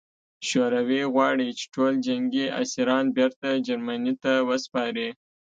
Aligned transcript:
شوروي 0.47 1.01
غواړي 1.13 1.47
چې 1.59 1.65
ټول 1.73 1.93
جنګي 2.05 2.45
اسیران 2.61 3.05
بېرته 3.17 3.47
جرمني 3.65 4.13
ته 4.23 4.31
وسپاري 4.49 5.09